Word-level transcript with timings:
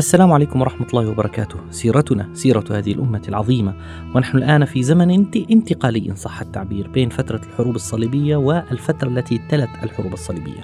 السلام 0.00 0.32
عليكم 0.32 0.60
ورحمة 0.60 0.86
الله 0.86 1.10
وبركاته. 1.10 1.56
سيرتنا 1.70 2.28
سيرة 2.32 2.64
هذه 2.70 2.92
الأمة 2.92 3.22
العظيمة. 3.28 3.74
ونحن 4.14 4.38
الآن 4.38 4.64
في 4.64 4.82
زمن 4.82 5.10
انتقالي 5.50 6.10
إن 6.10 6.14
صح 6.14 6.40
التعبير 6.40 6.88
بين 6.88 7.08
فترة 7.08 7.40
الحروب 7.52 7.74
الصليبية 7.74 8.36
والفترة 8.36 9.08
التي 9.08 9.40
تلت 9.48 9.68
الحروب 9.82 10.12
الصليبية. 10.12 10.60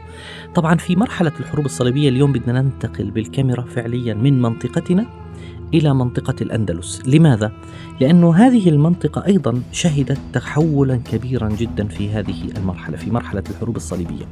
طبعا 0.54 0.74
في 0.74 0.96
مرحلة 0.96 1.32
الحروب 1.40 1.66
الصليبية 1.66 2.08
اليوم 2.08 2.32
بدنا 2.32 2.62
ننتقل 2.62 3.10
بالكاميرا 3.10 3.62
فعليا 3.62 4.14
من 4.14 4.42
منطقتنا 4.42 5.06
إلى 5.74 5.94
منطقة 5.94 6.34
الأندلس. 6.40 7.02
لماذا؟ 7.06 7.52
لأن 8.00 8.24
هذه 8.24 8.68
المنطقة 8.68 9.26
أيضا 9.26 9.62
شهدت 9.72 10.18
تحولا 10.32 10.96
كبيرا 10.96 11.48
جدا 11.48 11.88
في 11.88 12.10
هذه 12.10 12.50
المرحلة 12.56 12.96
في 12.96 13.10
مرحلة 13.10 13.42
الحروب 13.50 13.76
الصليبية. 13.76 14.24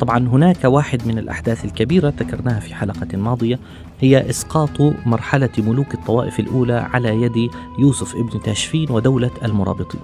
طبعا 0.00 0.28
هناك 0.28 0.64
واحد 0.64 1.06
من 1.06 1.18
الأحداث 1.18 1.64
الكبيرة 1.64 2.14
ذكرناها 2.18 2.60
في 2.60 2.74
حلقة 2.74 3.18
ماضية 3.18 3.58
هي 4.00 4.30
إسقاط 4.30 4.80
مرحلة 5.06 5.50
ملوك 5.58 5.94
الطوائف 5.94 6.40
الأولى 6.40 6.72
على 6.72 7.22
يد 7.22 7.50
يوسف 7.78 8.16
ابن 8.16 8.42
تاشفين 8.42 8.90
ودولة 8.90 9.30
المرابطين. 9.44 10.00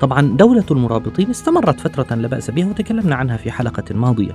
طبعا 0.00 0.36
دولة 0.36 0.64
المرابطين 0.70 1.30
استمرت 1.30 1.80
فترة 1.80 2.14
لا 2.14 2.28
بأس 2.28 2.50
بها 2.50 2.66
وتكلمنا 2.66 3.14
عنها 3.14 3.36
في 3.36 3.50
حلقة 3.50 3.94
ماضية 3.94 4.32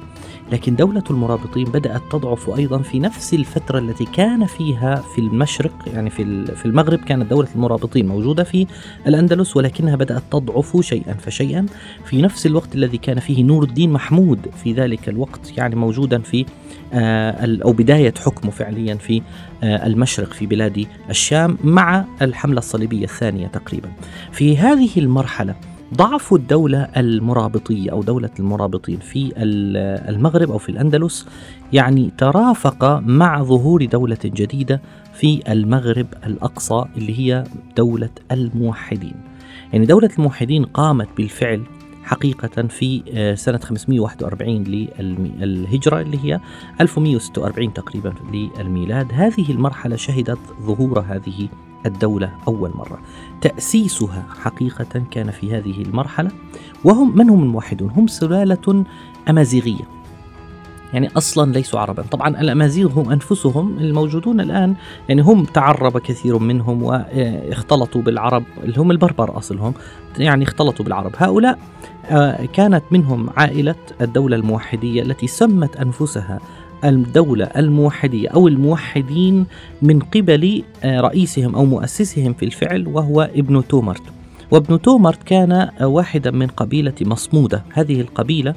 لكن 0.51 0.75
دولة 0.75 1.03
المرابطين 1.09 1.63
بدأت 1.63 2.01
تضعف 2.11 2.49
أيضا 2.49 2.77
في 2.77 2.99
نفس 2.99 3.33
الفترة 3.33 3.79
التي 3.79 4.05
كان 4.05 4.45
فيها 4.45 4.95
في 4.95 5.21
المشرق 5.21 5.73
يعني 5.93 6.09
في 6.09 6.45
في 6.55 6.65
المغرب 6.65 6.99
كانت 6.99 7.29
دولة 7.29 7.47
المرابطين 7.55 8.07
موجودة 8.07 8.43
في 8.43 8.67
الأندلس 9.07 9.57
ولكنها 9.57 9.95
بدأت 9.95 10.23
تضعف 10.31 10.77
شيئا 10.81 11.13
فشيئا 11.13 11.65
في 12.05 12.21
نفس 12.21 12.45
الوقت 12.45 12.75
الذي 12.75 12.97
كان 12.97 13.19
فيه 13.19 13.43
نور 13.43 13.63
الدين 13.63 13.93
محمود 13.93 14.47
في 14.63 14.73
ذلك 14.73 15.09
الوقت 15.09 15.57
يعني 15.57 15.75
موجودا 15.75 16.19
في 16.19 16.45
آه، 16.93 17.59
أو 17.65 17.71
بداية 17.71 18.13
حكمه 18.25 18.51
فعليا 18.51 18.95
في 18.95 19.21
آه، 19.63 19.87
المشرق 19.87 20.33
في 20.33 20.45
بلاد 20.45 20.85
الشام 21.09 21.57
مع 21.63 22.05
الحملة 22.21 22.59
الصليبية 22.59 23.03
الثانية 23.03 23.47
تقريبا. 23.47 23.91
في 24.31 24.57
هذه 24.57 24.89
المرحلة 25.19 25.55
ضعف 25.93 26.33
الدولة 26.33 26.87
المرابطية 26.97 27.91
أو 27.91 28.03
دولة 28.03 28.29
المرابطين 28.39 28.99
في 28.99 29.33
المغرب 30.09 30.51
أو 30.51 30.57
في 30.57 30.69
الأندلس 30.69 31.27
يعني 31.73 32.11
ترافق 32.17 32.99
مع 32.99 33.43
ظهور 33.43 33.85
دولة 33.85 34.17
جديدة 34.25 34.81
في 35.13 35.51
المغرب 35.51 36.07
الأقصى 36.25 36.85
اللي 36.97 37.19
هي 37.19 37.43
دولة 37.77 38.09
الموحدين. 38.31 39.15
يعني 39.73 39.85
دولة 39.85 40.09
الموحدين 40.17 40.65
قامت 40.65 41.07
بالفعل 41.17 41.63
حقيقة 42.03 42.67
في 42.67 43.03
آه، 43.13 43.35
سنة 43.35 43.57
541 43.57 44.63
للهجرة 44.63 46.01
اللي 46.01 46.19
هي 46.23 46.39
1146 46.81 47.73
تقريبا 47.73 48.13
للميلاد. 48.33 49.07
هذه 49.13 49.51
المرحلة 49.51 49.95
شهدت 49.95 50.39
ظهور 50.61 50.99
هذه 50.99 51.49
الدولة 51.85 52.31
أول 52.47 52.71
مرة. 52.75 52.99
تأسيسها 53.41 54.25
حقيقة 54.41 55.03
كان 55.11 55.31
في 55.31 55.55
هذه 55.55 55.81
المرحلة 55.81 56.31
وهم 56.83 57.17
من 57.17 57.29
هم 57.29 57.43
الموحدون؟ 57.43 57.89
هم 57.89 58.07
سلالة 58.07 58.85
أمازيغية. 59.29 59.99
يعني 60.93 61.09
أصلا 61.17 61.51
ليسوا 61.51 61.79
عربا، 61.79 62.01
طبعا 62.01 62.41
الأمازيغ 62.41 62.99
هم 62.99 63.11
أنفسهم 63.11 63.77
الموجودون 63.77 64.39
الآن 64.39 64.75
يعني 65.09 65.21
هم 65.21 65.43
تعرب 65.43 65.97
كثير 65.97 66.39
منهم 66.39 66.83
واختلطوا 66.83 68.01
بالعرب. 68.01 68.43
اللي 68.63 68.79
هم 68.79 68.91
البربر 68.91 69.37
أصلهم 69.37 69.73
يعني 70.17 70.43
اختلطوا 70.43 70.85
بالعرب، 70.85 71.11
هؤلاء 71.17 71.59
آه، 72.05 72.45
كانت 72.53 72.83
منهم 72.91 73.29
عائلة 73.37 73.75
الدولة 74.01 74.35
الموحدية 74.35 75.01
التي 75.01 75.27
سمت 75.27 75.75
أنفسها 75.75 76.39
الدولة 76.85 77.45
الموحدية 77.45 78.29
أو 78.29 78.47
الموحدين 78.47 79.45
من 79.81 79.99
قبل 79.99 80.63
آه، 80.83 81.01
رئيسهم 81.01 81.55
أو 81.55 81.65
مؤسسهم 81.65 82.33
في 82.33 82.45
الفعل 82.45 82.87
وهو 82.87 83.21
ابن 83.21 83.67
تومرت. 83.67 84.01
وابن 84.51 84.81
تومرت 84.81 85.23
كان 85.23 85.69
واحدا 85.81 86.31
من 86.31 86.47
قبيلة 86.47 86.93
مصمودة. 87.01 87.63
هذه 87.73 88.01
القبيلة 88.01 88.55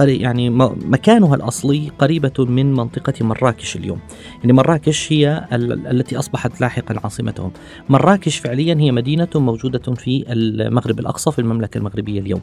يعني 0.00 0.50
مكانها 0.50 1.34
الأصلي 1.34 1.90
قريبة 1.98 2.32
من 2.38 2.74
منطقة 2.74 3.12
مراكش 3.20 3.76
اليوم. 3.76 3.98
يعني 4.40 4.52
مراكش 4.52 5.12
هي 5.12 5.48
التي 5.52 6.18
أصبحت 6.18 6.60
لاحقا 6.60 7.00
عاصمتهم. 7.04 7.50
مراكش 7.88 8.36
فعليا 8.36 8.74
هي 8.74 8.92
مدينة 8.92 9.28
موجودة 9.34 9.94
في 9.94 10.24
المغرب 10.28 11.00
الأقصى 11.00 11.32
في 11.32 11.38
المملكة 11.38 11.78
المغربية 11.78 12.20
اليوم. 12.20 12.40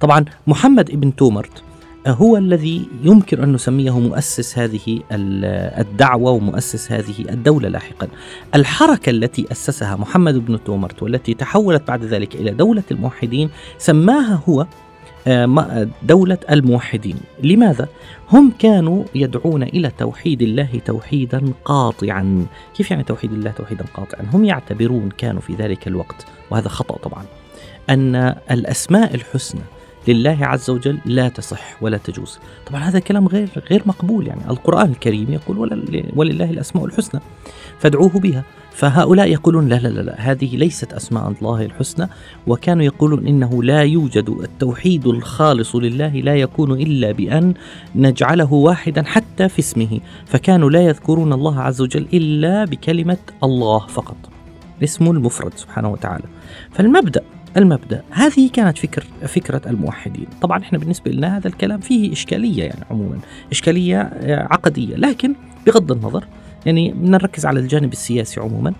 طبعا 0.00 0.24
محمد 0.46 0.90
ابن 0.90 1.16
تومرت 1.16 1.62
هو 2.06 2.36
الذي 2.36 2.88
يمكن 3.02 3.42
أن 3.42 3.52
نسميه 3.52 3.98
مؤسس 3.98 4.58
هذه 4.58 5.00
الدعوة 5.12 6.30
ومؤسس 6.30 6.92
هذه 6.92 7.14
الدولة 7.30 7.68
لاحقا. 7.68 8.08
الحركة 8.54 9.10
التي 9.10 9.46
أسسها 9.52 9.96
محمد 9.96 10.34
بن 10.46 10.64
تومرت 10.64 11.02
والتي 11.02 11.34
تحولت 11.34 11.88
بعد 11.88 12.04
ذلك 12.04 12.34
إلى 12.34 12.50
دولة 12.50 12.82
الموحدين 12.90 13.50
سماها 13.78 14.42
هو 14.48 14.66
آه، 15.28 15.88
دولة 16.02 16.38
الموحدين 16.50 17.16
لماذا؟ 17.42 17.88
هم 18.32 18.52
كانوا 18.58 19.04
يدعون 19.14 19.62
إلى 19.62 19.90
توحيد 19.98 20.42
الله 20.42 20.80
توحيدا 20.84 21.52
قاطعا 21.64 22.46
كيف 22.76 22.90
يعني 22.90 23.02
توحيد 23.02 23.32
الله 23.32 23.50
توحيدا 23.50 23.84
قاطعا؟ 23.94 24.26
هم 24.32 24.44
يعتبرون 24.44 25.08
كانوا 25.18 25.40
في 25.40 25.54
ذلك 25.54 25.88
الوقت 25.88 26.26
وهذا 26.50 26.68
خطأ 26.68 26.96
طبعا 26.96 27.24
أن 27.90 28.34
الأسماء 28.50 29.14
الحسنى 29.14 29.60
لله 30.08 30.38
عز 30.40 30.70
وجل 30.70 30.98
لا 31.04 31.28
تصح 31.28 31.82
ولا 31.82 31.96
تجوز. 31.96 32.38
طبعا 32.66 32.80
هذا 32.80 32.98
كلام 32.98 33.28
غير 33.28 33.48
غير 33.70 33.82
مقبول 33.86 34.26
يعني 34.26 34.50
القرآن 34.50 34.90
الكريم 34.90 35.32
يقول 35.32 35.58
ولله 36.16 36.50
الأسماء 36.50 36.84
الحسنى 36.84 37.20
فادعوه 37.78 38.08
بها. 38.20 38.44
فهؤلاء 38.72 39.28
يقولون 39.28 39.68
لا 39.68 39.74
لا 39.74 39.88
لا, 39.88 40.14
هذه 40.18 40.56
ليست 40.56 40.92
أسماء 40.92 41.32
الله 41.40 41.64
الحسنى 41.64 42.08
وكانوا 42.46 42.84
يقولون 42.84 43.26
إنه 43.26 43.62
لا 43.62 43.82
يوجد 43.82 44.28
التوحيد 44.28 45.06
الخالص 45.06 45.76
لله 45.76 46.08
لا 46.08 46.36
يكون 46.36 46.72
إلا 46.72 47.12
بأن 47.12 47.54
نجعله 47.94 48.52
واحدا 48.52 49.02
حتى 49.02 49.48
في 49.48 49.58
اسمه. 49.58 50.00
فكانوا 50.26 50.70
لا 50.70 50.80
يذكرون 50.80 51.32
الله 51.32 51.60
عز 51.60 51.80
وجل 51.80 52.06
إلا 52.12 52.64
بكلمة 52.64 53.18
الله 53.44 53.86
فقط 53.86 54.16
اسمه 54.82 55.10
المفرد 55.10 55.52
سبحانه 55.56 55.88
وتعالى. 55.88 56.24
فالمبدأ 56.72 57.22
المبدأ. 57.56 58.02
هذه 58.10 58.50
كانت 58.52 58.78
فكر 58.78 59.04
فكرة 59.26 59.62
الموحدين. 59.66 60.26
طبعا 60.42 60.58
إحنا 60.58 60.78
بالنسبة 60.78 61.10
لنا 61.10 61.36
هذا 61.36 61.48
الكلام 61.48 61.80
فيه 61.80 62.12
إشكالية 62.12 62.64
يعني 62.64 62.84
عموما. 62.90 63.18
إشكالية 63.52 64.00
آه، 64.00 64.48
عقدية. 64.50 64.96
لكن 64.96 65.34
بغض 65.66 65.92
النظر 65.92 66.24
يعني 66.66 66.94
نركز 67.02 67.46
على 67.46 67.60
الجانب 67.60 67.92
السياسي 67.92 68.40
عموما. 68.40 68.72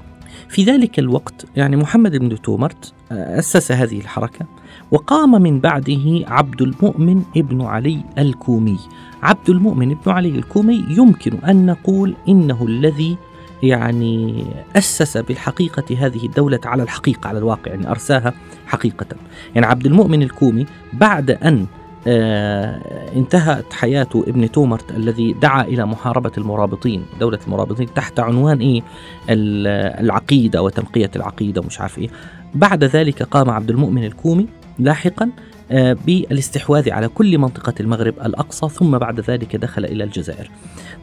في 0.48 0.64
ذلك 0.64 0.98
الوقت 0.98 1.46
يعني 1.56 1.76
محمد 1.76 2.16
بن 2.16 2.42
تومرت 2.42 2.92
آه، 3.12 3.38
أسس 3.38 3.72
هذه 3.72 3.98
الحركة 3.98 4.46
وقام 4.90 5.42
من 5.42 5.60
بعده 5.60 6.24
عبد 6.26 6.62
المؤمن 6.62 7.22
ابن 7.36 7.62
علي 7.62 8.00
الكومي. 8.18 8.78
عبد 9.22 9.50
المؤمن 9.50 9.90
ابن 9.90 10.12
علي 10.12 10.28
الكومي 10.28 10.84
يمكن 10.88 11.38
أن 11.38 11.66
نقول 11.66 12.14
إنه 12.28 12.66
الذي 12.66 13.16
يعني 13.62 14.44
أسس 14.76 15.16
بالحقيقة 15.16 15.96
هذه 15.98 16.26
الدولة 16.26 16.60
على 16.64 16.82
الحقيقة 16.82 17.28
على 17.28 17.38
الواقع 17.38 17.70
يعني 17.70 17.90
أرساها 17.90 18.34
حقيقة. 18.66 19.06
يعني 19.54 19.66
عبد 19.66 19.86
المؤمن 19.86 20.22
الكومي 20.22 20.66
بعد 20.92 21.30
أن 21.30 21.66
آه 22.08 22.80
انتهت 23.16 23.72
حياة 23.72 24.08
ابن 24.14 24.52
تومرت 24.52 24.90
الذي 24.90 25.32
دعا 25.32 25.62
إلى 25.62 25.86
محاربة 25.86 26.32
المرابطين 26.38 27.04
دولة 27.20 27.38
المرابطين 27.46 27.94
تحت 27.94 28.20
عنوان 28.20 28.58
إيه؟ 28.58 28.82
العقيدة 29.30 30.62
وتنقية 30.62 31.10
العقيدة 31.16 31.60
ومش 31.60 31.80
عارف 31.80 31.98
إيه. 31.98 32.08
بعد 32.54 32.84
ذلك 32.84 33.22
قام 33.22 33.50
عبد 33.50 33.70
المؤمن 33.70 34.04
الكومي 34.04 34.46
لاحقا 34.78 35.30
بالاستحواذ 35.70 36.90
على 36.90 37.08
كل 37.08 37.38
منطقة 37.38 37.74
المغرب 37.80 38.14
الأقصى 38.24 38.68
ثم 38.68 38.98
بعد 38.98 39.20
ذلك 39.20 39.56
دخل 39.56 39.84
إلى 39.84 40.04
الجزائر. 40.04 40.50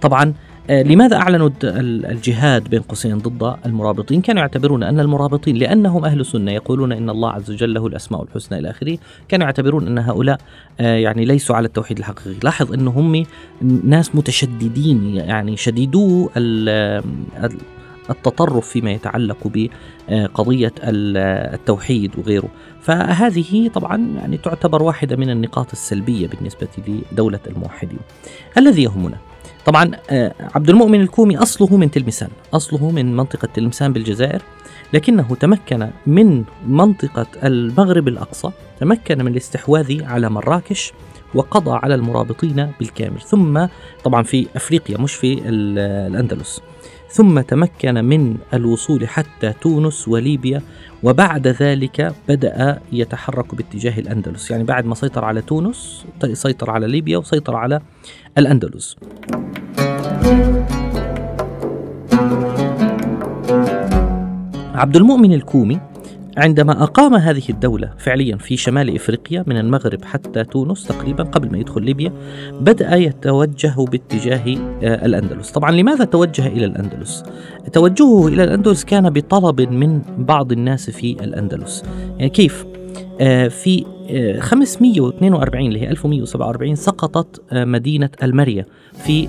طبعا 0.01 0.33
آه، 0.69 0.83
لماذا 0.83 1.15
أعلنوا 1.15 1.49
الجهاد 1.63 2.69
بين 2.69 2.81
قوسين 2.81 3.17
ضد 3.17 3.55
المرابطين؟ 3.65 4.21
كانوا 4.21 4.41
يعتبرون 4.41 4.83
أن 4.83 4.99
المرابطين 4.99 5.55
لأنهم 5.55 6.05
أهل 6.05 6.25
سنة 6.25 6.51
يقولون 6.51 6.91
إن 6.91 7.09
الله 7.09 7.31
عز 7.31 7.51
وجل 7.51 7.73
له 7.73 7.87
الأسماء 7.87 8.23
الحسنى 8.23 8.59
إلى 8.59 8.69
آخره، 8.69 8.97
كانوا 9.27 9.45
يعتبرون 9.45 9.87
أن 9.87 9.97
هؤلاء 9.97 10.37
آه، 10.79 10.95
يعني 10.95 11.25
ليسوا 11.25 11.55
على 11.55 11.67
التوحيد 11.67 11.97
الحقيقي، 11.97 12.39
لاحظ 12.43 12.73
أنهم 12.73 13.25
ناس 13.83 14.15
متشددين 14.15 15.15
يعني 15.15 15.57
شديدو 15.57 16.29
التطرف 18.09 18.67
فيما 18.67 18.91
يتعلق 18.91 19.37
بقضية 20.09 20.73
التوحيد 20.83 22.11
وغيره. 22.17 22.49
فهذه 22.83 23.67
طبعا 23.67 23.97
يعني 24.15 24.37
تعتبر 24.37 24.83
واحدة 24.83 25.15
من 25.15 25.29
النقاط 25.29 25.71
السلبية 25.71 26.27
بالنسبة 26.27 26.67
لدولة 27.11 27.39
الموحدين 27.47 27.99
الذي 28.57 28.83
يهمنا. 28.83 29.17
طبعا 29.65 29.91
آه، 30.09 30.33
عبد 30.55 30.69
المؤمن 30.69 31.01
الكومي 31.01 31.37
أصله 31.37 31.77
من 31.77 31.91
تلمسان 31.91 32.29
أصله 32.53 32.91
من 32.91 33.15
منطقة 33.15 33.47
تلمسان 33.53 33.93
بالجزائر 33.93 34.41
لكنه 34.93 35.35
تمكن 35.35 35.89
من 36.07 36.43
منطقة 36.67 37.25
المغرب 37.43 38.07
الأقصى 38.07 38.51
تمكن 38.79 39.25
من 39.25 39.31
الاستحواذ 39.31 40.03
على 40.03 40.29
مراكش 40.29 40.93
وقضى 41.35 41.79
على 41.83 41.95
المرابطين 41.95 42.71
بالكامل 42.79 43.21
ثم 43.21 43.65
طبعا 44.03 44.23
في 44.23 44.47
أفريقيا 44.55 44.97
مش 44.97 45.15
في 45.15 45.41
الأندلس. 45.45 46.61
ثم 47.13 47.39
تمكن 47.41 48.05
من 48.05 48.37
الوصول 48.53 49.07
حتى 49.07 49.53
تونس 49.61 50.07
وليبيا 50.07 50.61
وبعد 51.03 51.47
ذلك 51.47 52.15
بدأ 52.29 52.79
يتحرك 52.91 53.55
باتجاه 53.55 53.99
الأندلس. 53.99 54.51
يعني 54.51 54.63
بعد 54.63 54.85
ما 54.85 54.95
سيطر 54.95 55.25
على 55.25 55.41
تونس 55.41 56.05
سيطر 56.33 56.69
على 56.69 56.87
ليبيا 56.87 57.17
وسيطر 57.17 57.55
على 57.55 57.79
الأندلس. 58.37 58.97
عبد 64.73 64.95
المؤمن 64.95 65.33
الكومي 65.33 65.79
عندما 66.37 66.83
أقام 66.83 67.15
هذه 67.15 67.43
الدولة 67.49 67.93
فعليا 67.97 68.35
في 68.35 68.57
شمال 68.57 68.95
إفريقيا 68.95 69.43
من 69.47 69.57
المغرب 69.57 70.05
حتى 70.05 70.43
تونس 70.43 70.87
تقريبا 70.87 71.23
قبل 71.23 71.51
ما 71.51 71.57
يدخل 71.57 71.83
ليبيا 71.83 72.13
بدأ 72.59 72.95
يتوجه 72.95 73.75
باتجاه 73.77 74.57
آه، 74.83 75.05
الأندلس 75.05 75.51
طبعا 75.51 75.71
لماذا 75.71 76.05
توجه 76.05 76.47
إلى 76.47 76.65
الأندلس؟ 76.65 77.23
توجهه 77.73 78.27
إلى 78.27 78.43
الأندلس 78.43 78.83
كان 78.83 79.09
بطلب 79.09 79.61
من 79.61 80.01
بعض 80.17 80.51
الناس 80.51 80.89
في 80.89 81.11
الأندلس 81.11 81.83
يعني 82.17 82.29
كيف؟ 82.29 82.65
آه، 83.21 83.47
في 83.47 83.85
542 84.39 85.63
آه، 85.63 85.67
اللي 85.67 85.81
هي 85.81 85.89
1147 85.89 86.75
سقطت 86.75 87.41
مدينة 87.53 88.09
المريا 88.23 88.65
في 88.93 89.27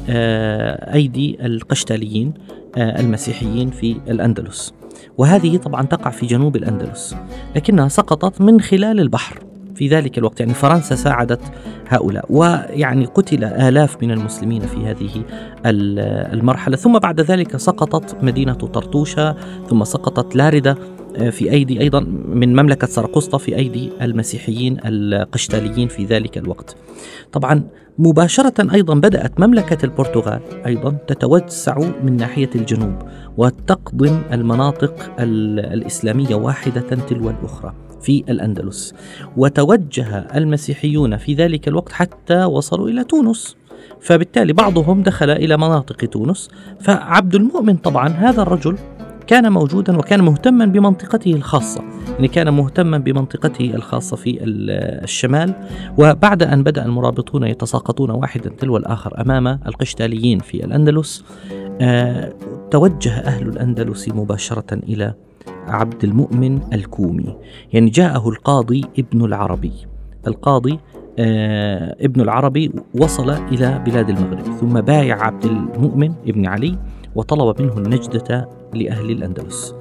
أيدي 0.95 1.47
القشتاليين 1.47 2.35
المسيحيين 2.77 3.71
في 3.71 3.97
الأندلس 4.09 4.75
وهذه 5.19 5.57
طبعا 5.57 5.83
تقع 5.83 6.11
في 6.11 6.27
جنوب 6.27 6.57
الأندلس 6.57 7.17
لكنها 7.57 7.89
سقطت 7.89 8.41
من 8.41 8.61
خلال 8.61 9.01
البحر. 9.01 9.39
في 9.75 9.89
ذلك 9.89 10.19
الوقت 10.19 10.41
يعني 10.41 10.55
فرنسا 10.55 10.95
ساعدت 10.95 11.41
هؤلاء 11.89 12.27
ويعني 12.31 13.05
قتل 13.05 13.45
آلاف 13.45 14.03
من 14.03 14.11
المسلمين 14.11 14.61
في 14.61 14.77
هذه 14.77 15.23
المرحلة. 16.33 16.77
ثم 16.77 16.99
بعد 16.99 17.21
ذلك 17.21 17.57
سقطت 17.57 18.25
مدينة 18.25 18.53
طرطوشة 18.53 19.37
ثم 19.69 19.85
سقطت 19.85 20.37
لاردة. 20.37 20.77
في 21.31 21.51
أيدي 21.51 21.81
أيضا 21.81 22.01
من 22.29 22.53
مملكة 22.53 22.87
سرقسطة 22.87 23.39
في 23.39 23.57
أيدي 23.57 23.91
المسيحيين 24.03 24.79
القشتاليين 24.85 25.89
في 25.89 26.05
ذلك 26.05 26.39
الوقت. 26.39 26.77
طبعا 27.33 27.63
مباشرة 27.99 28.75
أيضا 28.75 28.95
بدأت 28.95 29.41
مملكة 29.41 29.85
البرتغال 29.85 30.41
أيضا 30.67 30.91
تتوسع 31.07 31.79
من 32.05 32.17
ناحية 32.17 32.51
الجنوب 32.55 32.95
وتقضم 33.37 34.23
المناطق 34.33 35.11
الإسلامية 35.19 36.35
واحدة 36.35 36.81
تلو 36.81 37.31
الأخرى 37.31 37.75
في 38.03 38.25
الأندلس. 38.29 38.95
وتوجه 39.37 40.19
المسيحيون 40.19 41.17
في 41.17 41.35
ذلك 41.35 41.69
الوقت 41.69 41.93
حتى 41.93 42.45
وصلوا 42.45 42.89
إلى 42.89 43.05
تونس. 43.05 43.57
فبالتالي 44.01 44.53
بعضهم 44.53 45.03
دخل 45.03 45.31
إلى 45.31 45.57
مناطق 45.57 45.97
تونس. 45.97 46.51
فعبد 46.81 47.35
المؤمن 47.35 47.77
طبعا 47.77 48.09
هذا 48.09 48.43
الرجل 48.43 48.77
كان 49.27 49.53
موجودا 49.53 49.99
وكان 49.99 50.23
مهتما 50.23 50.67
بمنطقته 50.67 51.33
الخاصة 51.33 51.83
يعني 52.09 52.29
كان 52.29 52.55
مهتما 52.55 52.99
بمنطقته 52.99 53.75
الخاصة 53.75 54.17
في 54.17 54.39
الشمال. 54.43 55.55
وبعد 55.99 56.43
أن 56.43 56.63
بدأ 56.63 56.85
المرابطون 56.85 57.45
يتساقطون 57.45 58.11
واحدا 58.11 58.51
تلو 58.51 58.77
الآخر 58.77 59.21
أمام 59.21 59.47
القشتاليين 59.47 60.39
في 60.39 60.65
الأندلس 60.65 61.25
آه، 61.81 62.33
توجه 62.71 63.11
أهل 63.11 63.49
الأندلس 63.49 64.09
مباشرة 64.09 64.75
إلى 64.75 65.15
عبد 65.67 66.05
المؤمن 66.05 66.61
الكومي. 66.73 67.37
يعني 67.73 67.91
جاءه 67.91 68.29
القاضي 68.29 68.85
ابن 68.99 69.25
العربي. 69.25 69.73
القاضي 70.27 70.79
آه 71.19 71.97
ابن 72.01 72.21
العربي 72.21 72.73
وصل 72.95 73.31
إلى 73.31 73.83
بلاد 73.87 74.09
المغرب 74.09 74.43
ثم 74.61 74.81
بايع 74.81 75.23
عبد 75.23 75.45
المؤمن 75.45 76.15
ابن 76.27 76.47
علي 76.47 76.79
وطلب 77.15 77.63
منه 77.63 77.79
النجدة 77.79 78.49
لأهل 78.77 79.11
الأندلس 79.11 79.75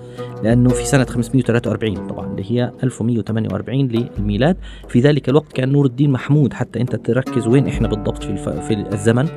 لأنه 0.43 0.69
في 0.69 0.85
سنة 0.85 1.05
543 1.05 2.07
طبعا 2.07 2.27
اللي 2.27 2.51
هي 2.51 2.71
1148 2.83 3.87
للميلاد. 3.87 4.57
في 4.89 4.99
ذلك 4.99 5.29
الوقت 5.29 5.53
كان 5.53 5.71
نور 5.71 5.85
الدين 5.85 6.11
محمود 6.11 6.53
حتى 6.53 6.81
أنت 6.81 6.95
تركز 6.95 7.47
وين 7.47 7.67
إحنا 7.67 7.87
بالضبط 7.87 8.23
في, 8.23 8.29
الف... 8.29 8.49
في 8.49 8.73
الزمن 8.93 9.27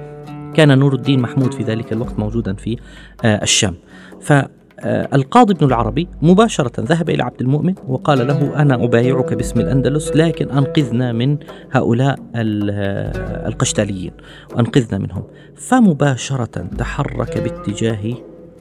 كان 0.55 0.79
نور 0.79 0.94
الدين 0.94 1.20
محمود 1.20 1.55
في 1.55 1.62
ذلك 1.62 1.93
الوقت 1.93 2.19
موجودا 2.19 2.55
في 2.55 2.76
آه 3.25 3.43
الشام. 3.43 3.75
ف 4.20 4.32
آه، 4.81 5.08
القاضي 5.14 5.53
ابن 5.55 5.67
العربي 5.67 6.09
مباشرة 6.23 6.81
ذهب 6.81 7.11
إلى 7.11 7.23
عبد 7.23 7.41
المؤمن 7.41 7.75
وقال 7.88 8.26
له 8.26 8.62
أنا 8.62 8.85
أبايعك 8.85 9.35
باسم 9.35 9.61
الأندلس 9.61 10.17
لكن 10.17 10.50
أنقذنا 10.50 11.12
من 11.12 11.38
هؤلاء 11.73 12.19
آه، 12.35 13.49
القشتاليين 13.49 14.12
وأنقذنا 14.55 14.99
منهم. 14.99 15.23
فمباشرة 15.55 16.67
تحرك 16.79 17.38
باتجاه 17.38 18.14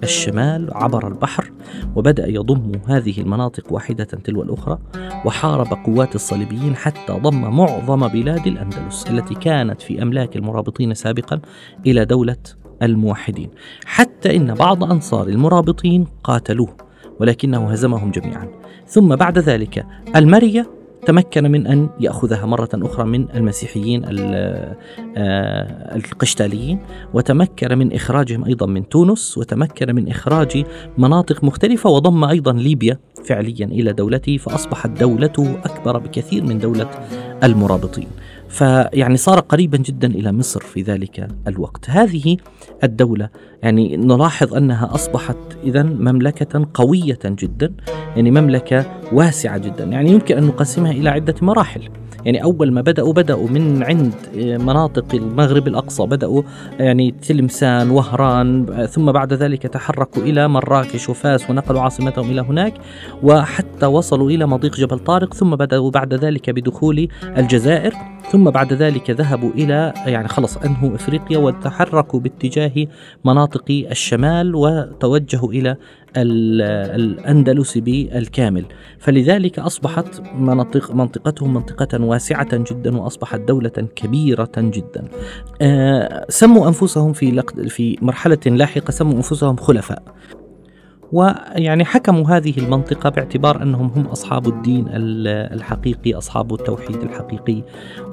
الشمال 0.05 0.73
عبر 0.73 1.07
البحر 1.07 1.51
وبدأ 1.95 2.27
يضم 2.27 2.71
هذه 2.87 3.21
المناطق 3.21 3.73
واحدة 3.73 4.03
تلو 4.03 4.43
الأخرى 4.43 4.79
وحارب 5.25 5.67
قوات 5.85 6.15
الصليبيين 6.15 6.75
حتى 6.75 7.13
ضم 7.13 7.41
معظم 7.57 8.07
بلاد 8.07 8.47
الأندلس 8.47 9.05
التي 9.09 9.35
كانت 9.35 9.81
في 9.81 10.01
أملاك 10.01 10.35
المرابطين 10.35 10.93
سابقا 10.93 11.39
إلى 11.85 12.05
دولة 12.05 12.37
الموحدين. 12.81 13.49
حتى 13.85 14.35
إن 14.35 14.53
بعض 14.53 14.83
أنصار 14.83 15.27
المرابطين 15.27 16.07
قاتلوه 16.23 16.77
ولكنه 17.19 17.71
هزمهم 17.71 18.11
جميعا. 18.11 18.47
ثم 18.87 19.15
بعد 19.15 19.39
ذلك 19.39 19.85
المرية 20.15 20.69
تمكن 21.05 21.51
من 21.51 21.67
أن 21.67 21.89
يأخذها 21.99 22.45
مرة 22.45 22.69
أخرى 22.73 23.05
من 23.05 23.27
المسيحيين 23.35 24.05
آه، 24.05 24.75
القشتاليين 25.95 26.79
وتمكن 27.13 27.77
من 27.77 27.93
إخراجهم 27.93 28.45
أيضا 28.45 28.65
من 28.65 28.89
تونس 28.89 29.37
وتمكن 29.37 29.95
من 29.95 30.09
إخراج 30.09 30.65
مناطق 30.97 31.43
مختلفة 31.43 31.89
وضم 31.89 32.23
أيضا 32.23 32.53
ليبيا 32.53 32.99
فعليا 33.25 33.65
إلى 33.65 33.93
دولته 33.93 34.37
فأصبحت 34.37 34.89
دولته 34.89 35.59
أكبر 35.65 35.97
بكثير 35.97 36.43
من 36.43 36.59
دولة 36.59 36.89
المرابطين. 37.43 38.07
فيعني 38.49 39.17
صار 39.17 39.39
قريبا 39.39 39.77
جدا 39.77 40.07
إلى 40.07 40.31
مصر 40.31 40.59
في 40.59 40.81
ذلك 40.81 41.27
الوقت. 41.47 41.89
هذه 41.89 42.37
الدولة 42.83 43.29
يعني 43.63 43.97
نلاحظ 43.97 44.53
أنها 44.53 44.95
أصبحت 44.95 45.37
اذا 45.63 45.83
مملكة 45.83 46.67
قوية 46.73 47.19
جدا، 47.25 47.73
يعني 48.15 48.31
مملكة 48.31 48.85
واسعة 49.11 49.57
جدا، 49.57 49.83
يعني 49.83 50.11
يمكن 50.11 50.37
أن 50.37 50.43
نقسمها 50.43 50.91
إلى 50.91 51.09
عدة 51.09 51.35
مراحل. 51.41 51.89
يعني 52.25 52.43
أول 52.43 52.71
ما 52.71 52.81
بدأوا 52.81 53.13
بدأوا 53.13 53.49
من 53.49 53.83
عند 53.83 54.13
مناطق 54.35 55.15
المغرب 55.15 55.67
الأقصى 55.67 56.05
بدأوا 56.05 56.41
يعني 56.79 57.11
تلمسان 57.11 57.89
وهران 57.89 58.65
ثم 58.89 59.11
بعد 59.11 59.33
ذلك 59.33 59.61
تحركوا 59.61 60.23
إلى 60.23 60.47
مراكش 60.47 61.09
وفاس 61.09 61.49
ونقلوا 61.49 61.81
عاصمتهم 61.81 62.31
إلى 62.31 62.41
هناك 62.41 62.73
وحتى 63.23 63.85
وصلوا 63.85 64.29
إلى 64.29 64.45
مضيق 64.45 64.75
جبل 64.75 64.99
طارق 64.99 65.33
ثم 65.33 65.55
بدأوا 65.55 65.91
بعد 65.91 66.13
ذلك 66.13 66.49
بدخول 66.49 67.07
الجزائر 67.37 67.93
ثم 68.29 68.49
بعد 68.49 68.73
ذلك 68.73 69.09
ذهبوا 69.09 69.51
إلى 69.51 69.93
يعني 70.05 70.27
خلص 70.27 70.57
أنهوا 70.57 70.95
إفريقيا 70.95 71.37
وتحركوا 71.37 72.19
باتجاه 72.19 72.87
مناطق 73.25 73.85
الشمال 73.91 74.55
وتوجهوا 74.55 75.51
إلى 75.51 75.77
الأندلس 76.17 77.77
بالكامل. 77.77 78.65
فلذلك 78.99 79.59
أصبحت 79.59 80.21
منطق 80.37 80.91
منطقتهم 80.91 81.53
منطقة 81.53 82.03
واسعة 82.03 82.47
جدا 82.71 82.97
وأصبحت 82.97 83.39
دولة 83.39 83.69
كبيرة 83.69 84.51
جدا. 84.57 85.07
آه، 85.61 86.25
سموا 86.29 86.67
أنفسهم 86.67 87.13
في 87.13 87.43
في 87.67 87.97
مرحلة 88.01 88.39
لاحقة 88.45 88.91
سموا 88.91 89.13
أنفسهم 89.13 89.55
خلفاء. 89.55 90.03
ويعني 91.15 91.85
حكموا 91.85 92.29
هذه 92.29 92.53
المنطقة 92.57 93.09
باعتبار 93.09 93.63
أنهم 93.63 93.91
هم 93.95 94.05
أصحاب 94.05 94.47
الدين 94.47 94.85
الحقيقي 94.89 96.13
أصحاب 96.13 96.53
التوحيد 96.53 96.95
الحقيقي. 96.95 97.63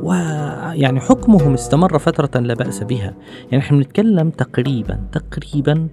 ويعني 0.02 1.00
حكمهم 1.00 1.54
استمر 1.54 1.99
فترة 1.99 2.40
لا 2.40 2.54
بأس 2.54 2.82
بها. 2.82 3.14
يعني 3.50 3.56
نحن 3.56 3.80
نتكلم 3.80 4.30
تقريبا 4.30 5.00
تقريبا 5.12 5.88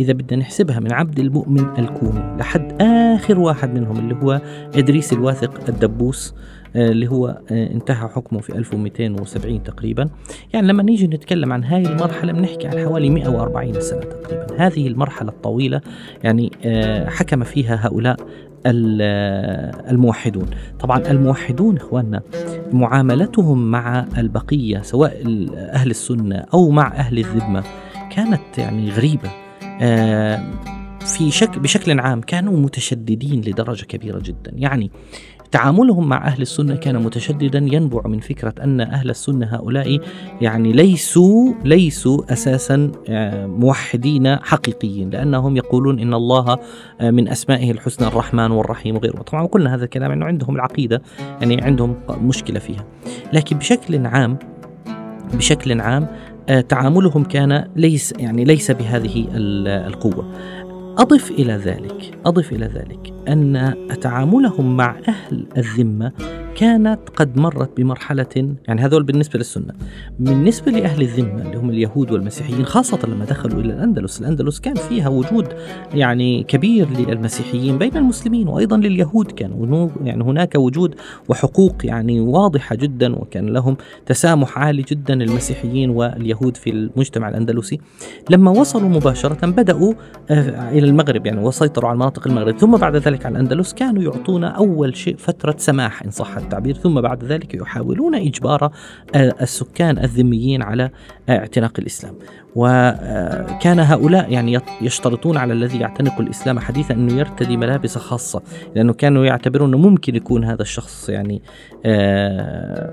إذا 0.00 0.12
بدنا 0.12 0.40
نحسبها 0.40 0.80
من 0.80 0.92
عبد 0.92 1.18
المؤمن 1.18 1.66
الكومي 1.78 2.36
لحد 2.38 2.82
آخر 2.82 3.38
واحد 3.38 3.74
منهم 3.74 3.98
اللي 3.98 4.14
هو 4.14 4.40
إدريس 4.74 5.12
الواثق 5.12 5.68
الدبوس. 5.68 6.34
اللي 6.76 7.08
هو 7.08 7.26
آه، 7.50 7.72
انتهى 7.72 8.08
حكمه 8.08 8.40
في 8.40 8.58
1270 8.58 9.62
تقريبا. 9.62 10.08
يعني 10.52 10.66
لما 10.66 10.82
نيجي 10.82 11.06
نتكلم 11.06 11.52
عن 11.52 11.64
هذه 11.64 11.86
المرحلة 11.86 12.32
بنحكي 12.32 12.66
عن 12.66 12.78
حوالي 12.78 13.10
140 13.10 13.80
سنة 13.80 14.00
تقريبا. 14.00 14.46
هذه 14.58 14.86
المرحلة 14.86 15.28
الطويلة 15.28 15.80
يعني 16.24 16.52
آه، 16.64 17.08
حكم 17.08 17.44
فيها 17.44 17.86
هؤلاء 17.86 18.16
الموحدون. 18.66 20.46
طبعا 20.80 20.98
الموحدون 21.10 21.76
إخواننا 21.76 22.22
معاملتهم 22.72 23.70
مع 23.70 24.06
البقية 24.18 24.82
سواء 24.82 25.22
أهل 25.56 25.90
السنة 25.90 26.44
أو 26.54 26.70
مع 26.70 26.86
أهل 26.86 27.18
الذمة 27.18 27.64
كانت 28.10 28.58
يعني 28.58 28.90
غريبة. 28.90 29.30
في 31.04 31.30
شكل 31.30 31.60
بشكل 31.60 32.00
عام 32.00 32.20
كانوا 32.20 32.60
متشددين 32.60 33.40
لدرجة 33.40 33.84
كبيرة 33.84 34.18
جدا. 34.18 34.52
يعني 34.56 34.90
تعاملهم 35.54 36.08
مع 36.08 36.26
أهل 36.26 36.42
السنة 36.42 36.76
كان 36.76 37.02
متشددا 37.02 37.58
ينبع 37.58 38.02
من 38.06 38.20
فكرة 38.20 38.54
أن 38.62 38.80
أهل 38.80 39.10
السنة 39.10 39.46
هؤلاء 39.46 40.00
يعني 40.40 40.72
ليسوا 40.72 41.54
ليسوا 41.64 42.32
أساسا 42.32 42.92
آه، 43.08 43.46
موحدين 43.46 44.36
حقيقيين 44.36 45.10
لأنهم 45.10 45.56
يقولون 45.56 45.98
إن 45.98 46.14
الله 46.14 46.58
آه، 47.00 47.10
من 47.10 47.28
أسمائه 47.28 47.70
الحسنى 47.70 48.08
الرحمن 48.08 48.50
والرحيم 48.50 48.96
وغيره. 48.96 49.22
طبعا 49.22 49.46
قلنا 49.46 49.74
هذا 49.74 49.84
الكلام 49.84 50.10
أنه 50.12 50.26
عندهم 50.26 50.54
العقيدة 50.56 51.02
يعني 51.40 51.62
عندهم 51.62 51.96
مشكلة 52.10 52.58
فيها. 52.58 52.84
لكن 53.32 53.58
بشكل 53.58 54.06
عام 54.06 54.38
بشكل 55.34 55.80
عام 55.80 56.06
آه، 56.48 56.60
تعاملهم 56.60 57.24
كان 57.24 57.68
ليس 57.76 58.14
يعني 58.18 58.44
ليس 58.44 58.70
بهذه 58.70 59.26
القوة. 59.86 60.32
أضف 60.98 61.30
إلى 61.30 61.52
ذلك 61.52 62.18
أضف 62.26 62.52
إلى 62.52 62.66
ذلك 62.66 63.12
أن 63.28 63.74
تعاملهم 64.00 64.76
مع 64.76 64.96
أهل 65.08 65.46
الذمة 65.56 66.12
كانت 66.54 67.00
قد 67.16 67.38
مرت 67.38 67.76
بمرحلة 67.76 68.56
يعني 68.68 68.80
هذول 68.80 69.02
بالنسبة 69.02 69.38
للسنة 69.38 69.74
بالنسبة 70.18 70.72
لأهل 70.72 71.02
الذمة 71.02 71.42
اللي 71.42 71.56
هم 71.56 71.70
اليهود 71.70 72.12
والمسيحيين 72.12 72.64
خاصة 72.64 72.98
لما 73.08 73.24
دخلوا 73.24 73.60
إلى 73.60 73.72
الأندلس 73.72 74.20
الأندلس 74.20 74.60
كان 74.60 74.74
فيها 74.74 75.08
وجود 75.08 75.48
يعني 75.94 76.42
كبير 76.42 76.88
للمسيحيين 76.90 77.78
بين 77.78 77.96
المسلمين 77.96 78.48
وأيضا 78.48 78.76
لليهود 78.76 79.32
كان 79.32 79.90
يعني 80.04 80.24
هناك 80.24 80.54
وجود 80.54 80.94
وحقوق 81.28 81.76
يعني 81.84 82.20
واضحة 82.20 82.76
جدا 82.76 83.16
وكان 83.16 83.46
لهم 83.46 83.76
تسامح 84.06 84.58
عالي 84.58 84.82
جدا 84.82 85.14
المسيحيين 85.14 85.90
واليهود 85.90 86.56
في 86.56 86.70
المجتمع 86.70 87.28
الأندلسي. 87.28 87.80
لما 88.30 88.50
وصلوا 88.50 88.88
مباشرة 88.88 89.46
بدأوا 89.46 89.94
آه، 90.30 90.70
إلى 90.70 90.86
المغرب 90.86 91.26
يعني 91.26 91.40
وسيطروا 91.40 91.88
على 91.88 91.98
مناطق 91.98 92.28
المغرب 92.28 92.58
ثم 92.58 92.76
بعد 92.76 92.96
ذلك 92.96 93.26
على 93.26 93.32
الأندلس 93.32 93.72
كانوا 93.72 94.02
يعطون 94.02 94.44
أول 94.44 94.96
شيء 94.96 95.16
فترة 95.16 95.54
سماح 95.58 96.02
إن 96.02 96.10
صح 96.10 96.43
التعبير 96.44 96.74
ثم 96.74 97.00
بعد 97.00 97.24
ذلك 97.24 97.54
يحاولون 97.54 98.14
إجبار 98.14 98.72
السكان 99.16 99.98
الذميين 99.98 100.62
على 100.62 100.90
اعتناق 101.28 101.72
الإسلام. 101.78 102.14
وكان 102.56 103.80
هؤلاء 103.80 104.32
يعني 104.32 104.60
يشترطون 104.82 105.36
على 105.36 105.52
الذي 105.52 105.78
يعتنق 105.78 106.20
الإسلام 106.20 106.58
حديثا 106.58 106.94
أنه 106.94 107.12
يرتدي 107.12 107.56
ملابس 107.56 107.98
خاصة. 107.98 108.42
لأنه 108.76 108.92
كانوا 108.92 109.24
يعتبرون 109.24 109.68
أنه 109.68 109.78
ممكن 109.88 110.16
يكون 110.16 110.44
هذا 110.44 110.62
الشخص 110.62 111.08
يعني 111.08 111.42
آه، 111.86 112.92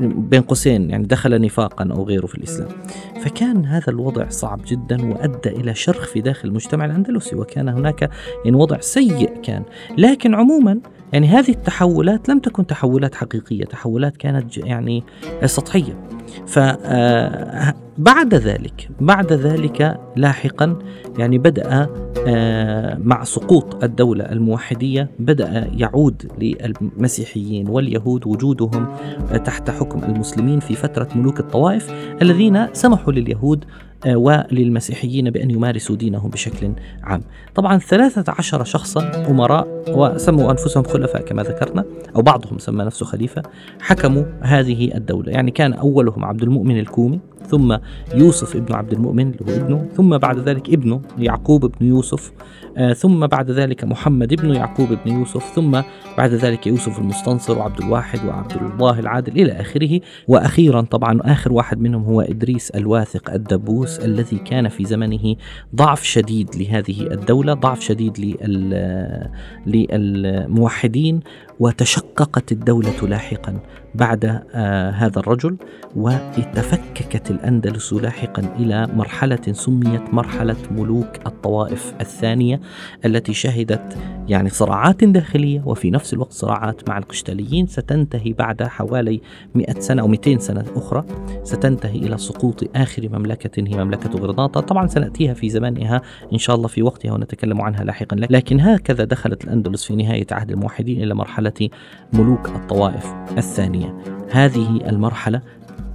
بين 0.00 0.42
قوسين 0.42 0.90
يعني 0.90 1.06
دخل 1.06 1.40
نفاقا 1.40 1.88
أو 1.92 2.04
غيره 2.04 2.26
في 2.26 2.34
الإسلام. 2.34 2.68
فكان 3.20 3.64
هذا 3.64 3.88
الوضع 3.88 4.28
صعب 4.28 4.60
جدا 4.66 5.12
وأدى 5.12 5.48
إلى 5.48 5.74
شرخ 5.74 6.06
في 6.06 6.20
داخل 6.20 6.48
المجتمع 6.48 6.84
الأندلسي 6.84 7.36
وكان 7.36 7.68
هناك 7.68 8.10
يعني 8.44 8.56
وضع 8.56 8.80
سيء 8.80 9.40
كان. 9.42 9.62
لكن 9.98 10.34
عموما 10.34 10.80
يعني 11.12 11.28
هذه 11.28 11.50
التحولات 11.50 12.28
لم 12.28 12.38
تكن 12.38 12.66
تحولات 12.66 13.14
حقيقية 13.14 13.64
تحولات 13.64 14.16
كانت 14.16 14.56
يعني 14.56 15.04
سطحية. 15.44 16.04
فبعد 16.46 17.87
آه، 18.06 18.28
ذلك 18.34 18.88
بعد 19.00 19.32
ذلك 19.32 20.00
لاحقا 20.16 20.78
يعني 21.18 21.38
بدأ 21.38 21.88
آه، 22.26 22.98
مع 23.02 23.24
سقوط 23.24 23.84
الدولة 23.84 24.24
الموحدية 24.24 25.10
بدأ 25.18 25.70
يعود 25.76 26.32
للمسيحيين 26.38 27.68
واليهود 27.68 28.26
وجودهم 28.26 28.86
تحت 29.44 29.70
حكم 29.70 30.04
المسلمين 30.04 30.60
في 30.60 30.74
فترة 30.74 31.08
ملوك 31.14 31.40
الطوائف 31.40 31.92
الذين 32.22 32.74
سمحوا 32.74 33.12
لليهود 33.12 33.64
آه، 34.06 34.16
وللمسيحيين 34.16 35.30
بأن 35.30 35.50
يمارسوا 35.50 35.96
دينهم 35.96 36.30
بشكل 36.30 36.72
عام. 37.02 37.22
طبعا 37.54 37.78
ثلاثة 37.78 38.32
عشر 38.38 38.64
شخصا 38.64 39.26
أمراء 39.30 39.84
وسموا 39.88 40.50
أنفسهم 40.50 40.84
خلفاء 40.84 41.22
كما 41.22 41.42
ذكرنا 41.42 41.84
أو 42.16 42.22
بعضهم 42.22 42.58
سمى 42.58 42.84
نفسه 42.84 43.06
خليفة 43.06 43.42
حكموا 43.80 44.24
هذه 44.40 44.94
الدولة. 44.94 45.32
يعني 45.32 45.50
كان 45.50 45.72
أولهم 45.72 46.24
عبد 46.24 46.42
المؤمن 46.42 46.78
الكومي 46.78 47.20
ثم 47.46 47.76
يوسف 48.14 48.56
ابن 48.56 48.74
عبد 48.74 48.92
المؤمن 48.92 49.30
اللي 49.30 49.52
هو 49.52 49.56
ابنه 49.56 49.86
ثم 49.96 50.18
بعد 50.18 50.38
ذلك 50.38 50.70
ابنه 50.70 51.00
يعقوب 51.18 51.72
بن 51.80 51.86
يوسف 51.86 52.32
آه 52.76 52.92
ثم 52.92 53.26
بعد 53.26 53.50
ذلك 53.50 53.84
محمد 53.84 54.32
ابن 54.32 54.54
يعقوب 54.54 54.88
بن 55.04 55.12
يوسف 55.12 55.52
ثم 55.54 55.80
بعد 56.18 56.30
ذلك 56.30 56.66
يوسف 56.66 56.98
المستنصر 56.98 57.58
وعبد 57.58 57.80
الواحد 57.80 58.24
وعبد 58.26 58.52
الله 58.52 59.00
العادل 59.00 59.32
إلى 59.42 59.52
آخره. 59.52 60.00
وأخيرا 60.28 60.80
طبعا 60.80 61.20
آخر 61.22 61.52
واحد 61.52 61.80
منهم 61.80 62.04
هو 62.04 62.20
إدريس 62.20 62.70
الواثق 62.70 63.30
الدبوس 63.30 63.98
الذي 63.98 64.38
كان 64.38 64.68
في 64.68 64.84
زمنه 64.84 65.36
ضعف 65.74 66.02
شديد 66.02 66.56
لهذه 66.56 67.02
الدولة 67.02 67.54
ضعف 67.54 67.80
شديد 67.80 68.36
للموحدين 69.66 71.20
وتشققت 71.60 72.52
الدولة 72.52 73.06
لاحقا 73.08 73.58
بعد 73.94 74.42
آه 74.54 74.90
هذا 74.90 75.18
الرجل 75.18 75.56
وتفككت 75.96 77.27
الأندلس 77.30 77.92
لاحقا 77.92 78.42
إلى 78.58 78.86
مرحلة 78.86 79.52
سميت 79.52 80.14
مرحلة 80.14 80.56
ملوك 80.70 81.26
الطوائف 81.26 81.94
الثانية 82.00 82.60
التي 83.04 83.34
شهدت 83.34 83.96
يعني 84.28 84.48
صراعات 84.48 85.04
داخلية 85.04 85.62
وفي 85.66 85.90
نفس 85.90 86.14
الوقت 86.14 86.32
صراعات 86.32 86.88
مع 86.88 86.98
القشتاليين. 86.98 87.66
ستنتهي 87.66 88.32
بعد 88.32 88.62
حوالي 88.62 89.20
100 89.54 89.80
سنة 89.80 90.02
أو 90.02 90.08
200 90.08 90.38
سنة 90.38 90.64
أخرى 90.76 91.04
ستنتهي 91.42 91.98
إلى 91.98 92.18
سقوط 92.18 92.76
آخر 92.76 93.08
مملكة 93.08 93.62
هي 93.68 93.84
مملكة 93.84 94.10
غرناطة. 94.10 94.60
طبعا 94.60 94.86
سنأتيها 94.86 95.34
في 95.34 95.48
زمانها 95.48 96.02
إن 96.32 96.38
شاء 96.38 96.56
الله 96.56 96.68
في 96.68 96.82
وقتها 96.82 97.12
ونتكلم 97.12 97.60
عنها 97.60 97.84
لاحقا. 97.84 98.16
لكن 98.16 98.60
هكذا 98.60 99.04
دخلت 99.04 99.44
الأندلس 99.44 99.84
في 99.84 99.96
نهاية 99.96 100.26
عهد 100.32 100.50
الموحدين 100.50 101.02
إلى 101.02 101.14
مرحلة 101.14 101.68
ملوك 102.12 102.48
الطوائف 102.48 103.14
الثانية. 103.38 103.98
هذه 104.30 104.80
المرحلة 104.88 105.42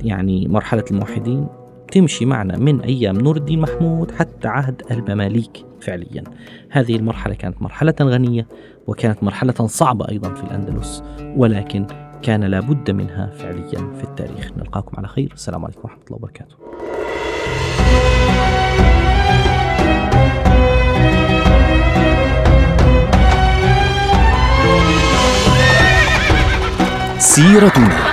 يعني 0.03 0.47
مرحلة 0.47 0.83
الموحدين 0.91 1.47
تمشي 1.91 2.25
معنا 2.25 2.57
من 2.57 2.81
أيام 2.81 3.17
نور 3.17 3.37
الدين 3.37 3.59
محمود 3.59 4.11
حتى 4.11 4.47
عهد 4.47 4.81
المماليك 4.91 5.65
فعليا. 5.81 6.23
هذه 6.69 6.95
المرحلة 6.95 7.33
كانت 7.33 7.61
مرحلة 7.61 7.95
غنية 8.01 8.47
وكانت 8.87 9.23
مرحلة 9.23 9.53
صعبة 9.53 10.09
أيضا 10.09 10.33
في 10.33 10.43
الأندلس 10.43 11.03
ولكن 11.35 11.87
كان 12.21 12.43
لابد 12.43 12.91
منها 12.91 13.31
فعليا 13.37 13.93
في 13.97 14.03
التاريخ. 14.03 14.51
نلقاكم 14.57 14.97
على 14.97 15.07
خير. 15.07 15.31
السلام 15.33 15.65
عليكم 15.65 15.79
ورحمة 15.83 16.03
الله 16.07 16.17
وبركاته. 16.17 16.55
سيرتنا. 27.19 28.12